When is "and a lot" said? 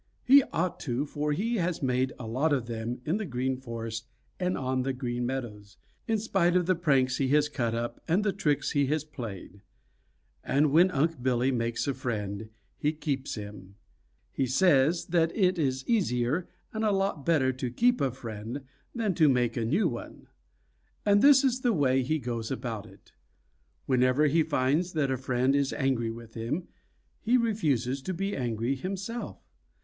16.73-17.23